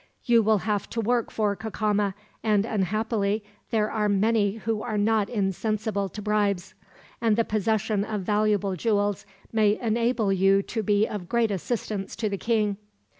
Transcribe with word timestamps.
You 0.23 0.41
will 0.41 0.57
have 0.65 0.89
to 0.89 0.99
work 0.99 1.29
for 1.29 1.55
Cacama, 1.55 2.15
and 2.41 2.65
unhappily 2.65 3.43
there 3.69 3.91
are 3.91 4.09
many 4.09 4.53
who 4.53 4.81
are 4.81 4.97
not 4.97 5.29
insensible 5.29 6.09
to 6.09 6.23
bribes; 6.23 6.73
and 7.21 7.35
the 7.37 7.45
possession 7.45 8.03
of 8.03 8.21
valuable 8.23 8.75
jewels 8.75 9.27
may 9.53 9.77
enable 9.79 10.33
you 10.33 10.63
to 10.63 10.81
be 10.81 11.05
of 11.05 11.29
great 11.29 11.51
assistance 11.51 12.15
to 12.15 12.29
the 12.29 12.37
king." 12.39 12.77